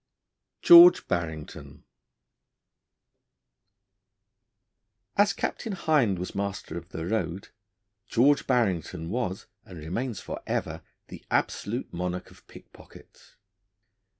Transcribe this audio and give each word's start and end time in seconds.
GEORGE 0.63 1.07
BARRINGTON 1.07 1.83
AS 5.15 5.31
Captain 5.33 5.73
Hind 5.73 6.17
was 6.17 6.33
master 6.33 6.75
of 6.75 6.89
the 6.89 7.05
road, 7.05 7.49
George 8.07 8.47
Barrington 8.47 9.11
was 9.11 9.45
(and 9.63 9.77
remains 9.77 10.19
for 10.19 10.41
ever) 10.47 10.81
the 11.09 11.23
absolute 11.29 11.93
monarch 11.93 12.31
of 12.31 12.47
pickpockets. 12.47 13.35